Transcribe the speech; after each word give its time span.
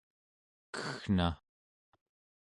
keggna 0.73 1.29